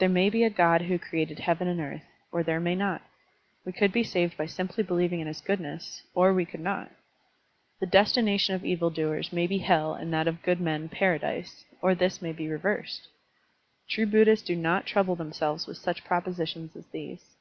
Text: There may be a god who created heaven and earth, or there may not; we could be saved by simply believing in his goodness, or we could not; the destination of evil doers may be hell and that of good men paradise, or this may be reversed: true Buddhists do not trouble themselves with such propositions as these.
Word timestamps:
There 0.00 0.08
may 0.08 0.30
be 0.30 0.42
a 0.42 0.50
god 0.50 0.82
who 0.82 0.98
created 0.98 1.38
heaven 1.38 1.68
and 1.68 1.80
earth, 1.80 2.02
or 2.32 2.42
there 2.42 2.58
may 2.58 2.74
not; 2.74 3.02
we 3.64 3.70
could 3.70 3.92
be 3.92 4.02
saved 4.02 4.36
by 4.36 4.46
simply 4.46 4.82
believing 4.82 5.20
in 5.20 5.28
his 5.28 5.40
goodness, 5.40 6.02
or 6.12 6.34
we 6.34 6.44
could 6.44 6.58
not; 6.58 6.90
the 7.78 7.86
destination 7.86 8.56
of 8.56 8.64
evil 8.64 8.90
doers 8.90 9.32
may 9.32 9.46
be 9.46 9.58
hell 9.58 9.94
and 9.94 10.12
that 10.12 10.26
of 10.26 10.42
good 10.42 10.60
men 10.60 10.88
paradise, 10.88 11.64
or 11.80 11.94
this 11.94 12.20
may 12.20 12.32
be 12.32 12.48
reversed: 12.48 13.06
true 13.88 14.06
Buddhists 14.06 14.44
do 14.44 14.56
not 14.56 14.86
trouble 14.86 15.14
themselves 15.14 15.68
with 15.68 15.76
such 15.76 16.02
propositions 16.02 16.74
as 16.74 16.86
these. 16.88 17.36